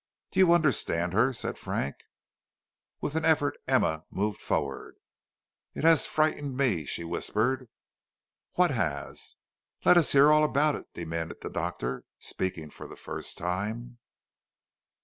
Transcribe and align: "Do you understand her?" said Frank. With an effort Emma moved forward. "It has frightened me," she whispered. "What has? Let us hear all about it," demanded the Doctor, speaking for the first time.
"Do 0.31 0.39
you 0.39 0.51
understand 0.51 1.13
her?" 1.13 1.31
said 1.31 1.59
Frank. 1.59 1.95
With 3.01 3.15
an 3.15 3.23
effort 3.23 3.59
Emma 3.67 4.05
moved 4.09 4.41
forward. 4.41 4.95
"It 5.75 5.83
has 5.83 6.07
frightened 6.07 6.57
me," 6.57 6.85
she 6.85 7.03
whispered. 7.03 7.69
"What 8.53 8.71
has? 8.71 9.35
Let 9.85 9.97
us 9.97 10.13
hear 10.13 10.31
all 10.31 10.43
about 10.43 10.73
it," 10.73 10.87
demanded 10.95 11.41
the 11.41 11.51
Doctor, 11.51 12.03
speaking 12.17 12.71
for 12.71 12.87
the 12.87 12.97
first 12.97 13.37
time. 13.37 13.99